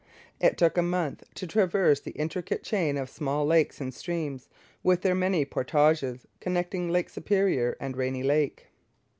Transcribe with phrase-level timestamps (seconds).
[0.39, 4.49] It took a month to traverse the intricate chain of small lakes and streams,
[4.81, 8.69] with their many portages, connecting Lake Superior and Rainy Lake.